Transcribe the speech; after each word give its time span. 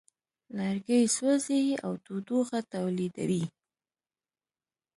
لرګی 0.57 1.01
سوځي 1.15 1.63
او 1.85 1.91
تودوخه 2.05 2.59
تولیدوي. 2.73 3.45